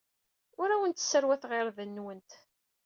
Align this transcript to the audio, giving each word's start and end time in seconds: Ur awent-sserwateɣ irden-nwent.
Ur 0.61 0.69
awent-sserwateɣ 0.71 1.51
irden-nwent. 1.59 2.31